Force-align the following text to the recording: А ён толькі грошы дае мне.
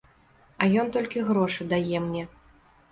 А 0.61 0.69
ён 0.83 0.91
толькі 0.97 1.25
грошы 1.31 1.71
дае 1.77 2.05
мне. 2.09 2.29